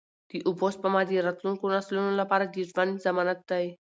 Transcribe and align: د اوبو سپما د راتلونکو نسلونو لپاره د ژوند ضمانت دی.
د 0.29 0.31
اوبو 0.47 0.67
سپما 0.75 1.01
د 1.07 1.11
راتلونکو 1.27 1.65
نسلونو 1.75 2.11
لپاره 2.21 2.45
د 2.47 2.55
ژوند 2.69 3.01
ضمانت 3.05 3.39
دی. 3.51 3.65